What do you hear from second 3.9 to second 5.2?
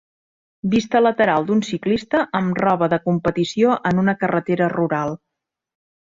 en una carretera rural.